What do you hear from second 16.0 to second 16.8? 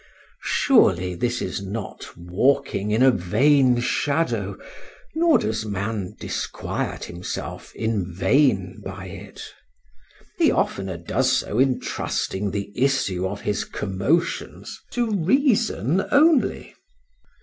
only.